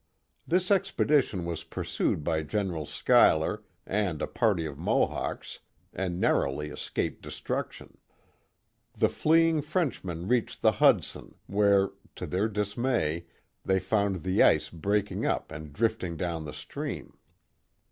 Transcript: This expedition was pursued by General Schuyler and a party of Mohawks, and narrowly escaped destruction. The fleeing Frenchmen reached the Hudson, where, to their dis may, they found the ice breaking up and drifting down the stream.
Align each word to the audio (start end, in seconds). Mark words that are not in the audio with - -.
This 0.47 0.71
expedition 0.71 1.45
was 1.45 1.63
pursued 1.63 2.23
by 2.23 2.41
General 2.41 2.87
Schuyler 2.87 3.61
and 3.85 4.19
a 4.19 4.25
party 4.25 4.65
of 4.65 4.75
Mohawks, 4.79 5.59
and 5.93 6.19
narrowly 6.19 6.69
escaped 6.71 7.21
destruction. 7.21 7.99
The 8.97 9.09
fleeing 9.09 9.61
Frenchmen 9.61 10.27
reached 10.27 10.63
the 10.63 10.71
Hudson, 10.71 11.35
where, 11.45 11.91
to 12.15 12.25
their 12.25 12.47
dis 12.47 12.75
may, 12.75 13.25
they 13.63 13.79
found 13.79 14.23
the 14.23 14.41
ice 14.41 14.71
breaking 14.71 15.23
up 15.23 15.51
and 15.51 15.71
drifting 15.71 16.17
down 16.17 16.45
the 16.45 16.53
stream. 16.53 17.13